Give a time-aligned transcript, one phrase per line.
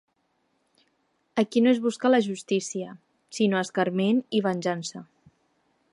[1.41, 2.97] Aquí no es busca la justícia,
[3.41, 5.05] sinó escarment i venjança.